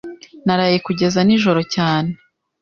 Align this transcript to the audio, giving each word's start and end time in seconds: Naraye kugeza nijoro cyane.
Naraye 0.45 0.77
kugeza 0.85 1.19
nijoro 1.25 1.61
cyane. 1.73 2.09